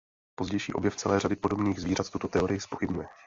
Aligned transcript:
Pozdější 0.35 0.73
objev 0.73 0.95
celé 0.95 1.19
řady 1.19 1.35
podobných 1.35 1.79
zvířat 1.79 2.09
tuto 2.09 2.27
teorii 2.27 2.59
zpochybňuje. 2.59 3.07